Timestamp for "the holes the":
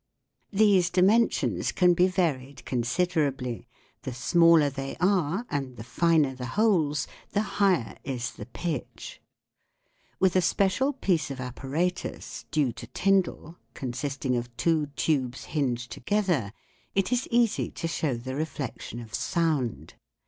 6.33-7.43